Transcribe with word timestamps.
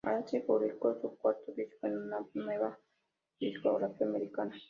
Ashanti 0.03 0.39
publicó 0.39 0.99
su 0.99 1.15
cuarto 1.19 1.51
disco 1.51 1.85
en 1.85 1.95
una 1.95 2.25
nueva 2.33 2.79
discográfica 3.39 4.03
americana. 4.05 4.51